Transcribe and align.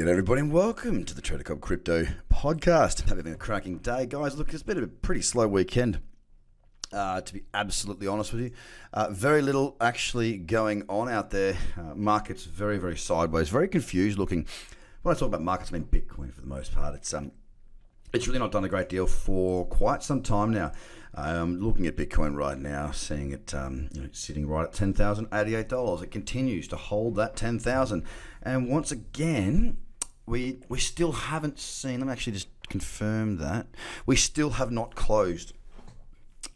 Good 0.00 0.08
everybody 0.08 0.40
and 0.40 0.50
welcome 0.50 1.04
to 1.04 1.14
the 1.14 1.20
Trader 1.20 1.42
Cobb 1.42 1.60
Crypto 1.60 2.06
Podcast. 2.32 3.06
Having 3.06 3.34
a 3.34 3.36
cracking 3.36 3.80
day, 3.80 4.06
guys. 4.06 4.34
Look, 4.34 4.54
it's 4.54 4.62
been 4.62 4.82
a 4.82 4.86
pretty 4.86 5.20
slow 5.20 5.46
weekend. 5.46 6.00
Uh, 6.90 7.20
to 7.20 7.34
be 7.34 7.42
absolutely 7.52 8.06
honest 8.06 8.32
with 8.32 8.44
you, 8.44 8.50
uh, 8.94 9.08
very 9.10 9.42
little 9.42 9.76
actually 9.78 10.38
going 10.38 10.84
on 10.88 11.10
out 11.10 11.28
there. 11.28 11.54
Uh, 11.78 11.94
markets 11.94 12.44
very, 12.46 12.78
very 12.78 12.96
sideways, 12.96 13.50
very 13.50 13.68
confused 13.68 14.18
looking. 14.18 14.46
When 15.02 15.14
I 15.14 15.18
talk 15.18 15.28
about 15.28 15.42
markets, 15.42 15.70
I 15.70 15.74
mean 15.74 15.84
Bitcoin 15.84 16.32
for 16.32 16.40
the 16.40 16.46
most 16.46 16.74
part. 16.74 16.94
It's 16.94 17.12
um, 17.12 17.32
it's 18.14 18.26
really 18.26 18.38
not 18.38 18.52
done 18.52 18.64
a 18.64 18.70
great 18.70 18.88
deal 18.88 19.06
for 19.06 19.66
quite 19.66 20.02
some 20.02 20.22
time 20.22 20.50
now. 20.50 20.72
I'm 21.14 21.60
looking 21.60 21.86
at 21.86 21.98
Bitcoin 21.98 22.34
right 22.36 22.56
now, 22.56 22.90
seeing 22.92 23.32
it 23.32 23.52
um, 23.52 23.90
you 23.92 24.00
know, 24.00 24.08
sitting 24.12 24.48
right 24.48 24.64
at 24.64 24.72
ten 24.72 24.94
thousand 24.94 25.28
eighty-eight 25.30 25.68
dollars. 25.68 26.00
It 26.00 26.10
continues 26.10 26.68
to 26.68 26.76
hold 26.76 27.16
that 27.16 27.36
ten 27.36 27.58
thousand, 27.58 28.04
and 28.42 28.66
once 28.66 28.90
again, 28.90 29.76
we 30.30 30.58
we 30.68 30.78
still 30.78 31.12
haven't 31.12 31.58
seen. 31.58 31.98
Let 31.98 32.06
me 32.06 32.12
actually 32.12 32.34
just 32.34 32.48
confirm 32.68 33.38
that 33.38 33.66
we 34.06 34.14
still 34.16 34.50
have 34.50 34.70
not 34.70 34.94
closed 34.94 35.52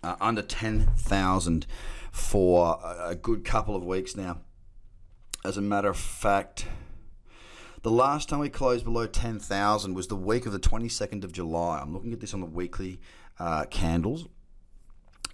uh, 0.03 0.15
under 0.21 0.43
ten 0.43 0.87
thousand 0.97 1.67
for 2.13 2.79
a 2.83 3.17
good 3.17 3.45
couple 3.45 3.75
of 3.75 3.85
weeks 3.85 4.17
now. 4.17 4.39
As 5.45 5.57
a 5.57 5.63
matter 5.63 5.89
of 5.89 5.99
fact. 5.99 6.67
The 7.83 7.91
last 7.91 8.31
time 8.31 8.39
we 8.39 8.49
closed 8.49 8.87
below 8.87 9.07
10,000 9.07 9.93
was 9.93 10.07
the 10.07 10.17
week 10.17 10.47
of 10.47 10.53
the 10.53 10.59
22nd 10.59 11.23
of 11.23 11.33
July. 11.33 11.81
I'm 11.83 11.93
looking 11.93 12.15
at 12.15 12.21
this 12.21 12.33
on 12.33 12.41
the 12.41 12.47
weekly 12.47 12.99
uh, 13.39 13.67
candles. 13.67 14.27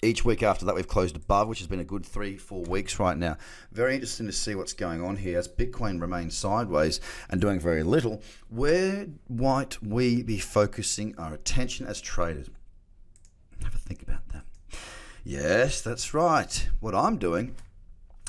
Each 0.02 0.24
week 0.24 0.42
after 0.42 0.64
that, 0.64 0.74
we've 0.74 0.88
closed 0.88 1.14
above, 1.14 1.48
which 1.48 1.58
has 1.58 1.68
been 1.68 1.80
a 1.80 1.84
good 1.84 2.06
three, 2.06 2.38
four 2.38 2.62
weeks 2.62 2.98
right 2.98 3.18
now. 3.18 3.36
Very 3.70 3.94
interesting 3.94 4.26
to 4.26 4.32
see 4.32 4.54
what's 4.54 4.72
going 4.72 5.04
on 5.04 5.16
here 5.16 5.38
as 5.38 5.46
Bitcoin 5.46 6.00
remains 6.00 6.36
sideways 6.36 7.00
and 7.28 7.38
doing 7.38 7.60
very 7.60 7.82
little. 7.82 8.22
Where 8.48 9.08
might 9.28 9.82
we 9.82 10.22
be 10.22 10.38
focusing 10.38 11.14
our 11.18 11.34
attention 11.34 11.86
as 11.86 12.00
traders? 12.00 12.48
Have 13.62 13.74
a 13.74 13.78
think 13.78 14.02
about 14.02 14.26
that. 14.30 14.44
Yes, 15.22 15.82
that's 15.82 16.14
right. 16.14 16.68
What 16.80 16.94
I'm 16.94 17.18
doing 17.18 17.54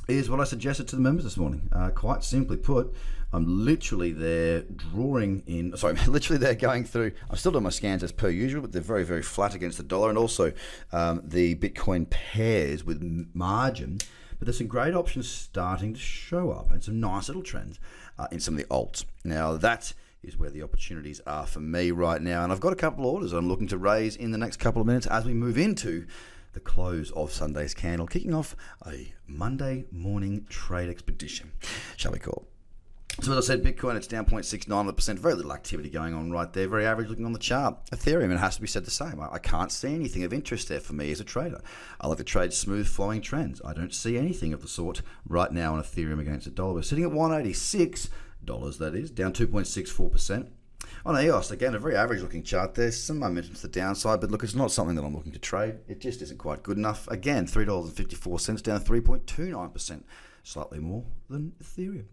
is 0.09 0.29
what 0.29 0.41
I 0.41 0.43
suggested 0.43 0.89
to 0.89 0.97
the 0.97 1.01
members 1.01 1.23
this 1.23 1.37
morning. 1.37 1.69
Uh, 1.71 1.89
quite 1.89 2.25
simply 2.25 2.57
put, 2.57 2.93
I'm 3.33 3.65
literally 3.65 4.11
there 4.11 4.61
drawing 4.61 5.43
in, 5.47 5.75
sorry, 5.77 5.95
literally 6.07 6.37
there 6.37 6.55
going 6.55 6.83
through. 6.83 7.13
I'm 7.29 7.37
still 7.37 7.51
doing 7.51 7.63
my 7.63 7.69
scans 7.69 8.03
as 8.03 8.11
per 8.11 8.29
usual, 8.29 8.61
but 8.61 8.71
they're 8.71 8.81
very, 8.81 9.03
very 9.03 9.23
flat 9.23 9.55
against 9.55 9.77
the 9.77 9.83
dollar 9.83 10.09
and 10.09 10.17
also 10.17 10.53
um, 10.91 11.21
the 11.23 11.55
Bitcoin 11.55 12.09
pairs 12.09 12.83
with 12.83 13.01
margin. 13.33 13.99
But 14.37 14.47
there's 14.47 14.57
some 14.57 14.67
great 14.67 14.95
options 14.95 15.29
starting 15.29 15.93
to 15.93 15.99
show 15.99 16.51
up 16.51 16.71
and 16.71 16.83
some 16.83 16.99
nice 16.99 17.27
little 17.27 17.43
trends 17.43 17.79
uh, 18.17 18.27
in 18.31 18.39
some 18.39 18.55
of 18.55 18.59
the 18.59 18.67
alts. 18.67 19.05
Now, 19.23 19.55
that 19.57 19.93
is 20.23 20.37
where 20.37 20.49
the 20.49 20.63
opportunities 20.63 21.21
are 21.25 21.45
for 21.45 21.59
me 21.59 21.91
right 21.91 22.21
now. 22.21 22.43
And 22.43 22.51
I've 22.51 22.59
got 22.59 22.73
a 22.73 22.75
couple 22.77 23.05
of 23.05 23.13
orders 23.13 23.33
I'm 23.33 23.47
looking 23.47 23.67
to 23.67 23.77
raise 23.77 24.15
in 24.15 24.31
the 24.31 24.37
next 24.37 24.57
couple 24.57 24.81
of 24.81 24.87
minutes 24.87 25.07
as 25.07 25.25
we 25.25 25.33
move 25.33 25.57
into 25.57 26.05
the 26.53 26.59
close 26.59 27.11
of 27.11 27.31
Sunday's 27.31 27.73
candle, 27.73 28.07
kicking 28.07 28.33
off 28.33 28.55
a 28.85 29.13
Monday 29.25 29.85
morning 29.91 30.45
trade 30.49 30.89
expedition, 30.89 31.51
shall 31.95 32.11
we 32.11 32.19
call. 32.19 32.50
So 33.21 33.37
as 33.37 33.49
I 33.49 33.53
said, 33.53 33.63
Bitcoin 33.63 33.95
it's 33.97 34.07
down 34.07 34.25
0.69%. 34.25 35.19
Very 35.19 35.35
little 35.35 35.53
activity 35.53 35.91
going 35.91 36.15
on 36.15 36.31
right 36.31 36.51
there. 36.51 36.67
Very 36.67 36.87
average 36.87 37.07
looking 37.07 37.27
on 37.27 37.33
the 37.33 37.39
chart. 37.39 37.77
Ethereum, 37.91 38.33
it 38.33 38.39
has 38.39 38.55
to 38.55 38.61
be 38.61 38.67
said 38.67 38.83
the 38.83 38.89
same. 38.89 39.19
I, 39.19 39.33
I 39.33 39.37
can't 39.37 39.71
see 39.71 39.93
anything 39.93 40.23
of 40.23 40.33
interest 40.33 40.69
there 40.69 40.79
for 40.79 40.93
me 40.93 41.11
as 41.11 41.19
a 41.19 41.23
trader. 41.23 41.61
I 41.99 42.07
like 42.07 42.17
to 42.17 42.23
trade 42.23 42.51
smooth 42.51 42.87
flowing 42.87 43.21
trends. 43.21 43.61
I 43.63 43.73
don't 43.73 43.93
see 43.93 44.17
anything 44.17 44.53
of 44.53 44.63
the 44.63 44.67
sort 44.67 45.03
right 45.27 45.51
now 45.51 45.75
on 45.75 45.83
Ethereum 45.83 46.19
against 46.19 46.45
the 46.45 46.51
dollar. 46.51 46.73
We're 46.73 46.81
sitting 46.81 47.03
at 47.03 47.11
186 47.11 48.09
dollars. 48.43 48.79
That 48.79 48.95
is 48.95 49.11
down 49.11 49.33
2.64%. 49.33 50.47
On 51.05 51.15
EOS, 51.15 51.51
again, 51.51 51.75
a 51.75 51.79
very 51.79 51.95
average 51.95 52.21
looking 52.21 52.41
chart. 52.41 52.73
There's 52.73 53.01
some 53.01 53.19
momentum 53.19 53.53
to 53.53 53.61
the 53.61 53.67
downside, 53.67 54.19
but 54.21 54.31
look, 54.31 54.43
it's 54.43 54.55
not 54.55 54.71
something 54.71 54.95
that 54.95 55.03
I'm 55.03 55.15
looking 55.15 55.31
to 55.33 55.39
trade. 55.39 55.77
It 55.87 55.99
just 55.99 56.23
isn't 56.23 56.39
quite 56.39 56.63
good 56.63 56.77
enough. 56.77 57.07
Again, 57.07 57.45
$3.54 57.45 58.63
down 58.63 58.81
3.29%, 58.81 60.03
slightly 60.41 60.79
more 60.79 61.05
than 61.29 61.53
Ethereum. 61.63 62.05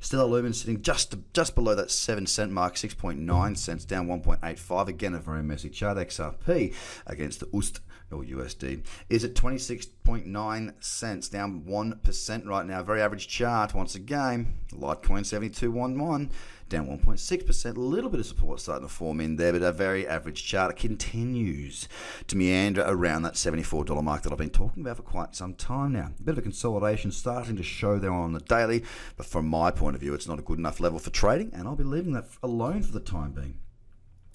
Stellar 0.00 0.24
Lumen 0.24 0.52
sitting 0.52 0.82
just 0.82 1.14
just 1.32 1.54
below 1.54 1.74
that 1.74 1.90
7 1.90 2.26
cent 2.26 2.52
mark, 2.52 2.74
6.9 2.74 3.56
cents, 3.56 3.84
down 3.84 4.08
1.85. 4.08 4.88
Again, 4.88 5.14
a 5.14 5.18
very 5.18 5.42
messy 5.42 5.70
chart. 5.70 5.98
XRP 5.98 6.74
against 7.06 7.40
the 7.40 7.48
UST 7.52 7.80
or 8.10 8.22
USD 8.22 8.84
is 9.08 9.24
at 9.24 9.34
26.9 9.34 10.84
cents, 10.84 11.28
down 11.28 11.62
1% 11.62 12.46
right 12.46 12.66
now. 12.66 12.82
Very 12.82 13.02
average 13.02 13.28
chart 13.28 13.74
once 13.74 13.94
again. 13.94 14.58
Litecoin 14.72 15.24
7211 15.24 16.30
down 16.68 16.86
1.6%. 16.86 17.76
A 17.76 17.80
little 17.80 18.10
bit 18.10 18.20
of 18.20 18.26
support 18.26 18.60
starting 18.60 18.86
to 18.86 18.92
form 18.92 19.20
in 19.20 19.36
there, 19.36 19.52
but 19.52 19.62
a 19.62 19.72
very 19.72 20.06
average 20.06 20.44
chart 20.44 20.76
continues 20.76 21.88
to 22.26 22.36
meander 22.36 22.84
around 22.86 23.22
that 23.22 23.34
$74 23.34 24.02
mark 24.02 24.22
that 24.22 24.32
I've 24.32 24.38
been 24.38 24.50
talking 24.50 24.82
about 24.82 24.96
for 24.96 25.02
quite 25.02 25.34
some 25.36 25.54
time 25.54 25.92
now. 25.92 26.10
A 26.18 26.22
bit 26.22 26.32
of 26.32 26.38
a 26.38 26.42
consolidation 26.42 27.12
starting 27.12 27.56
to 27.56 27.62
show 27.62 27.98
there 27.98 28.12
on 28.12 28.32
the 28.32 28.40
daily, 28.40 28.82
but 29.16 29.26
from 29.26 29.46
my 29.46 29.63
point 29.70 29.94
of 29.94 30.00
view, 30.00 30.14
it's 30.14 30.28
not 30.28 30.38
a 30.38 30.42
good 30.42 30.58
enough 30.58 30.80
level 30.80 30.98
for 30.98 31.10
trading, 31.10 31.50
and 31.52 31.66
I'll 31.66 31.76
be 31.76 31.84
leaving 31.84 32.12
that 32.12 32.26
alone 32.42 32.82
for 32.82 32.92
the 32.92 33.00
time 33.00 33.32
being. 33.32 33.58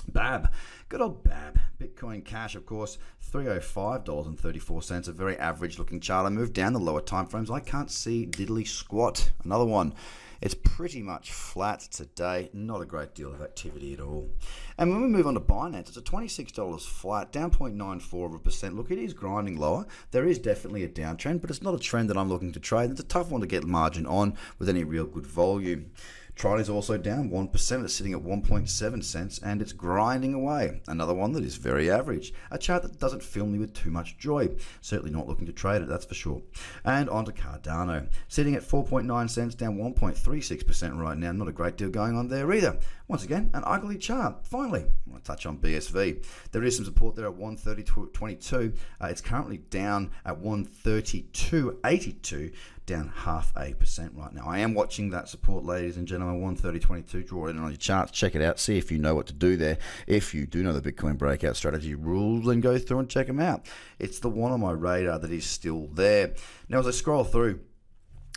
BAB, 0.07 0.51
good 0.87 1.01
old 1.01 1.23
BAB. 1.23 1.59
Bitcoin 1.79 2.25
Cash, 2.25 2.55
of 2.55 2.65
course, 2.65 2.97
$305.34. 3.31 5.07
A 5.07 5.11
very 5.13 5.37
average 5.37 5.79
looking 5.79 5.99
chart. 5.99 6.25
I 6.25 6.29
moved 6.29 6.53
down 6.53 6.73
the 6.73 6.79
lower 6.79 7.01
time 7.01 7.25
frames. 7.25 7.49
I 7.49 7.61
can't 7.61 7.89
see 7.89 8.27
diddly 8.27 8.67
squat. 8.67 9.31
Another 9.43 9.65
one. 9.65 9.93
It's 10.41 10.55
pretty 10.55 11.01
much 11.01 11.33
flat 11.33 11.81
today, 11.81 12.49
not 12.53 12.81
a 12.81 12.85
great 12.85 13.13
deal 13.13 13.33
of 13.33 13.41
activity 13.41 13.93
at 13.93 13.99
all. 13.99 14.29
And 14.77 14.89
when 14.89 15.01
we 15.01 15.07
move 15.09 15.27
on 15.27 15.33
to 15.33 15.41
Binance, 15.41 15.89
it's 15.89 15.97
a 15.97 16.01
$26 16.01 16.81
flat, 16.81 17.33
down 17.33 17.51
0.94 17.51 18.25
of 18.25 18.33
a 18.35 18.39
percent. 18.39 18.75
Look, 18.77 18.89
it 18.89 18.97
is 18.97 19.13
grinding 19.13 19.57
lower. 19.57 19.85
There 20.11 20.25
is 20.25 20.39
definitely 20.39 20.85
a 20.85 20.89
downtrend, 20.89 21.41
but 21.41 21.49
it's 21.49 21.61
not 21.61 21.75
a 21.75 21.79
trend 21.79 22.09
that 22.09 22.17
I'm 22.17 22.29
looking 22.29 22.53
to 22.53 22.59
trade. 22.59 22.89
It's 22.89 23.01
a 23.01 23.03
tough 23.03 23.31
one 23.31 23.41
to 23.41 23.47
get 23.47 23.65
margin 23.65 24.05
on 24.05 24.37
with 24.59 24.69
any 24.69 24.85
real 24.85 25.05
good 25.05 25.27
volume. 25.27 25.91
Tron 26.39 26.61
is 26.61 26.69
also 26.69 26.97
down 26.97 27.29
1%. 27.29 27.83
It's 27.83 27.93
sitting 27.93 28.13
at 28.13 28.21
1.7 28.21 29.03
cents 29.03 29.39
and 29.39 29.61
it's 29.61 29.73
grinding 29.73 30.33
away. 30.33 30.81
Another 30.87 31.13
one 31.13 31.33
that 31.33 31.43
is 31.43 31.57
very 31.57 31.91
average. 31.91 32.33
A 32.49 32.57
chart 32.57 32.81
that 32.83 32.97
doesn't 32.97 33.21
fill 33.21 33.45
me 33.45 33.59
with 33.59 33.73
too 33.73 33.91
much 33.91 34.17
joy. 34.17 34.47
Certainly 34.79 35.11
not 35.11 35.27
looking 35.27 35.47
to 35.47 35.51
trade 35.51 35.81
it, 35.81 35.89
that's 35.89 36.05
for 36.05 36.13
sure. 36.13 36.41
And 36.85 37.09
on 37.09 37.25
to 37.25 37.33
Cardano. 37.33 38.07
Sitting 38.29 38.55
at 38.55 38.63
4.9 38.63 39.29
cents, 39.29 39.53
down 39.53 39.77
1.36% 39.77 40.97
right 40.97 41.17
now. 41.17 41.33
Not 41.33 41.49
a 41.49 41.51
great 41.51 41.75
deal 41.75 41.89
going 41.89 42.15
on 42.15 42.29
there 42.29 42.53
either. 42.53 42.79
Once 43.09 43.25
again, 43.25 43.49
an 43.53 43.63
ugly 43.65 43.97
chart. 43.97 44.47
Finally, 44.47 44.83
I 44.83 45.11
want 45.11 45.25
to 45.25 45.27
touch 45.27 45.45
on 45.45 45.57
BSV. 45.57 46.25
There 46.53 46.63
is 46.63 46.77
some 46.77 46.85
support 46.85 47.17
there 47.17 47.27
at 47.27 47.33
130.22. 47.33 48.77
Uh, 49.01 49.07
it's 49.07 49.19
currently 49.19 49.57
down 49.57 50.11
at 50.25 50.41
132.82 50.41 52.53
down 52.89 53.11
half 53.15 53.53
a 53.55 53.73
percent 53.75 54.11
right 54.15 54.33
now. 54.33 54.43
I 54.47 54.59
am 54.59 54.73
watching 54.73 55.11
that 55.11 55.29
support, 55.29 55.63
ladies 55.63 55.95
and 55.97 56.07
gentlemen. 56.07 56.41
130.22. 56.55 57.27
Draw 57.27 57.47
it 57.47 57.49
in 57.51 57.59
on 57.59 57.69
your 57.69 57.77
charts. 57.77 58.11
Check 58.11 58.33
it 58.33 58.41
out. 58.41 58.59
See 58.59 58.79
if 58.79 58.91
you 58.91 58.97
know 58.97 59.13
what 59.13 59.27
to 59.27 59.33
do 59.33 59.55
there. 59.55 59.77
If 60.07 60.33
you 60.33 60.47
do 60.47 60.63
know 60.63 60.73
the 60.73 60.91
Bitcoin 60.91 61.15
breakout 61.15 61.55
strategy 61.55 61.93
rules, 61.93 62.47
then 62.47 62.61
go 62.61 62.79
through 62.79 62.99
and 62.99 63.09
check 63.09 63.27
them 63.27 63.39
out. 63.39 63.67
It's 63.99 64.19
the 64.19 64.29
one 64.29 64.51
on 64.51 64.59
my 64.59 64.71
radar 64.71 65.19
that 65.19 65.31
is 65.31 65.45
still 65.45 65.87
there. 65.93 66.33
Now, 66.67 66.79
as 66.79 66.87
I 66.87 66.91
scroll 66.91 67.23
through 67.23 67.59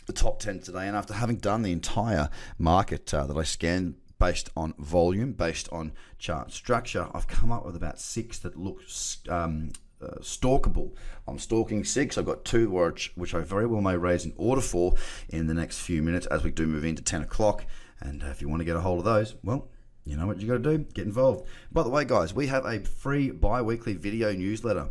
the 0.07 0.13
top 0.13 0.39
10 0.41 0.61
today, 0.61 0.87
and 0.87 0.97
after 0.97 1.15
having 1.15 1.37
done 1.37 1.63
the 1.63 1.73
entire 1.73 2.29
market 2.59 3.13
uh, 3.15 3.27
that 3.27 3.37
I 3.37 3.45
scanned 3.45 3.95
based 4.19 4.51
on 4.55 4.75
volume, 4.79 5.33
based 5.33 5.71
on 5.73 5.93
chart 6.19 6.53
structure, 6.53 7.09
I've 7.15 7.27
come 7.27 7.51
up 7.51 7.65
with 7.65 7.75
about 7.75 7.99
six 7.99 8.39
that 8.41 8.59
look 8.59 8.83
um, 9.31 9.73
uh, 10.03 10.21
stalkable. 10.21 10.93
I'm 11.27 11.39
stalking 11.39 11.85
six. 11.85 12.19
I've 12.19 12.27
got 12.27 12.45
two 12.45 12.71
which, 12.71 13.13
which 13.15 13.35
I 13.35 13.41
very 13.41 13.67
well 13.67 13.81
may 13.81 13.97
raise 13.97 14.25
an 14.25 14.35
order 14.37 14.61
for 14.61 14.95
in 15.29 15.47
the 15.47 15.55
next 15.55 15.81
few 15.81 16.03
minutes 16.03 16.27
as 16.27 16.43
we 16.43 16.51
do 16.51 16.67
move 16.67 16.85
into 16.85 17.03
10 17.03 17.23
o'clock. 17.23 17.65
And 18.01 18.23
uh, 18.23 18.27
if 18.27 18.43
you 18.43 18.49
want 18.49 18.61
to 18.61 18.65
get 18.65 18.77
a 18.77 18.81
hold 18.81 18.99
of 18.99 19.05
those, 19.05 19.37
well, 19.43 19.69
you 20.05 20.17
know 20.17 20.27
what 20.27 20.41
you 20.41 20.49
got 20.49 20.63
to 20.63 20.78
do. 20.78 20.84
Get 20.93 21.07
involved. 21.07 21.47
By 21.71 21.83
the 21.83 21.91
way, 21.91 22.04
guys, 22.04 22.34
we 22.34 22.49
have 22.49 22.65
a 22.66 22.81
free 22.81 23.31
bi-weekly 23.31 23.95
video 23.95 24.33
newsletter. 24.33 24.91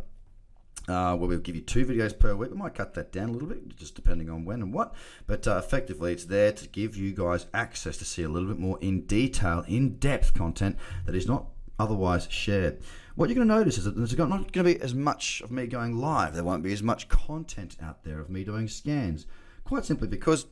Uh, 0.88 1.14
where 1.14 1.28
we'll 1.28 1.38
give 1.38 1.54
you 1.54 1.60
two 1.60 1.86
videos 1.86 2.18
per 2.18 2.34
week. 2.34 2.50
We 2.50 2.56
might 2.56 2.74
cut 2.74 2.94
that 2.94 3.12
down 3.12 3.28
a 3.28 3.32
little 3.32 3.46
bit, 3.46 3.76
just 3.76 3.94
depending 3.94 4.28
on 4.28 4.44
when 4.44 4.62
and 4.62 4.74
what. 4.74 4.96
But 5.28 5.46
uh, 5.46 5.62
effectively, 5.64 6.12
it's 6.12 6.24
there 6.24 6.50
to 6.50 6.66
give 6.66 6.96
you 6.96 7.12
guys 7.12 7.46
access 7.54 7.96
to 7.98 8.04
see 8.04 8.24
a 8.24 8.28
little 8.28 8.48
bit 8.48 8.58
more 8.58 8.80
in 8.80 9.02
detail, 9.02 9.64
in 9.68 9.98
depth 9.98 10.34
content 10.34 10.76
that 11.06 11.14
is 11.14 11.28
not 11.28 11.46
otherwise 11.78 12.28
shared. 12.30 12.80
What 13.14 13.28
you're 13.28 13.36
going 13.36 13.48
to 13.48 13.54
notice 13.54 13.78
is 13.78 13.84
that 13.84 13.96
there's 13.96 14.16
not 14.16 14.28
going 14.28 14.44
to 14.52 14.64
be 14.64 14.80
as 14.80 14.94
much 14.94 15.42
of 15.42 15.50
me 15.50 15.66
going 15.66 15.98
live. 15.98 16.34
There 16.34 16.44
won't 16.44 16.62
be 16.62 16.72
as 16.72 16.82
much 16.82 17.08
content 17.08 17.76
out 17.82 18.04
there 18.04 18.20
of 18.20 18.30
me 18.30 18.44
doing 18.44 18.68
scans. 18.68 19.26
Quite 19.64 19.84
simply 19.84 20.08
because 20.08 20.46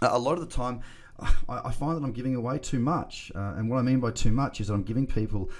a 0.00 0.18
lot 0.18 0.38
of 0.38 0.40
the 0.40 0.54
time 0.54 0.80
I, 1.48 1.72
find 1.72 1.96
that 1.96 2.04
I'm 2.04 2.12
giving 2.12 2.34
away 2.34 2.58
too 2.58 2.78
much. 2.78 3.32
Uh, 3.34 3.54
and 3.56 3.68
what 3.68 3.78
I 3.78 3.82
mean 3.82 4.00
by 4.00 4.12
too 4.12 4.32
much 4.32 4.60
is 4.60 4.68
that 4.68 4.74
I'm 4.74 4.84
giving 4.84 5.06
people 5.06 5.50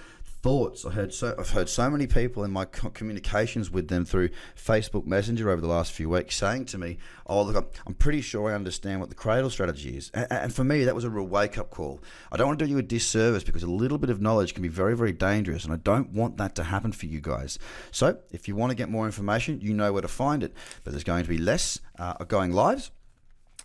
thoughts. 0.43 0.85
I 0.85 0.91
heard 0.91 1.13
so 1.13 1.35
I've 1.39 1.51
heard 1.51 1.69
so 1.69 1.91
many 1.91 2.07
people 2.07 2.45
in 2.45 2.51
my 2.51 2.65
communications 2.65 3.71
with 3.71 3.89
them 3.89 4.05
through 4.05 4.31
Facebook 4.57 5.07
Messenger 5.07 5.51
over 5.51 5.61
the 5.61 5.69
last 5.69 5.93
few 5.93 6.09
weeks 6.09 6.37
saying 6.37 6.67
to 6.67 6.79
me, 6.79 6.99
"Oh, 7.27 7.43
look, 7.43 7.75
I'm 7.87 7.95
pretty 7.95 8.21
sure 8.21 8.51
I 8.51 8.55
understand 8.55 9.01
what 9.01 9.09
the 9.09 9.15
cradle 9.15 9.51
strategy 9.51 9.97
is." 9.97 10.11
And 10.11 10.53
for 10.53 10.65
me, 10.65 10.85
that 10.85 10.95
was 10.95 11.05
a 11.05 11.11
real 11.11 11.27
wake 11.27 11.59
up 11.59 11.71
call. 11.71 12.01
I 12.31 12.37
don't 12.37 12.47
want 12.47 12.59
to 12.59 12.65
do 12.65 12.71
you 12.71 12.79
a 12.79 12.83
disservice 12.83 13.45
because 13.45 13.63
a 13.63 13.71
little 13.71 13.99
bit 13.99 14.11
of 14.11 14.21
knowledge 14.21 14.55
can 14.55 14.63
be 14.63 14.69
very, 14.69 14.97
very 14.97 15.13
dangerous, 15.13 15.65
and 15.65 15.73
I 15.73 15.77
don't 15.77 16.11
want 16.11 16.37
that 16.37 16.55
to 16.57 16.65
happen 16.65 16.93
for 16.93 17.07
you 17.07 17.21
guys. 17.21 17.59
So, 17.91 18.19
if 18.31 18.49
you 18.49 18.55
want 18.55 18.71
to 18.71 18.77
get 18.77 18.89
more 18.89 19.07
information, 19.07 19.61
you 19.61 19.75
know 19.75 19.93
where 19.93 20.03
to 20.03 20.09
find 20.09 20.43
it. 20.43 20.53
But 20.85 20.93
there's 20.93 21.05
going 21.05 21.25
to 21.25 21.29
be 21.29 21.39
less 21.39 21.81
uh, 21.99 22.25
going 22.25 22.53
lives 22.53 22.91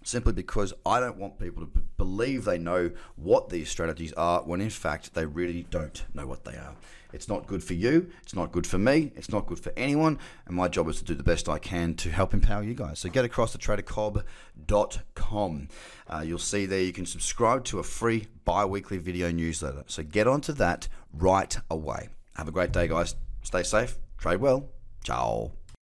simply 0.03 0.33
because 0.33 0.73
I 0.85 0.99
don't 0.99 1.17
want 1.17 1.39
people 1.39 1.61
to 1.61 1.67
b- 1.67 1.81
believe 1.97 2.45
they 2.45 2.57
know 2.57 2.91
what 3.15 3.49
these 3.49 3.69
strategies 3.69 4.13
are 4.13 4.43
when 4.43 4.61
in 4.61 4.69
fact 4.69 5.13
they 5.13 5.25
really 5.25 5.65
don't 5.69 6.03
know 6.13 6.27
what 6.27 6.43
they 6.43 6.55
are. 6.55 6.75
It's 7.13 7.27
not 7.27 7.45
good 7.45 7.63
for 7.63 7.75
you, 7.75 8.09
it's 8.23 8.35
not 8.35 8.51
good 8.51 8.65
for 8.65 8.79
me, 8.79 9.11
it's 9.15 9.29
not 9.29 9.45
good 9.45 9.59
for 9.59 9.71
anyone, 9.77 10.17
and 10.47 10.55
my 10.55 10.67
job 10.67 10.89
is 10.89 10.97
to 10.97 11.03
do 11.03 11.13
the 11.13 11.23
best 11.23 11.47
I 11.47 11.59
can 11.59 11.93
to 11.95 12.09
help 12.09 12.33
empower 12.33 12.63
you 12.63 12.73
guys. 12.73 12.97
So 12.99 13.09
get 13.09 13.23
across 13.23 13.51
to 13.51 13.59
tradercobb.com. 13.59 15.67
Uh, 16.07 16.23
you'll 16.25 16.39
see 16.39 16.65
there 16.65 16.81
you 16.81 16.91
can 16.91 17.05
subscribe 17.05 17.63
to 17.65 17.77
a 17.79 17.83
free 17.83 18.27
bi 18.45 18.65
weekly 18.65 18.97
video 18.97 19.31
newsletter. 19.31 19.83
So 19.85 20.01
get 20.03 20.27
onto 20.27 20.53
that 20.53 20.87
right 21.13 21.55
away. 21.69 22.09
Have 22.35 22.47
a 22.47 22.51
great 22.51 22.71
day, 22.71 22.87
guys. 22.87 23.15
Stay 23.43 23.61
safe, 23.61 23.99
trade 24.17 24.39
well. 24.39 24.69
Ciao. 25.03 25.51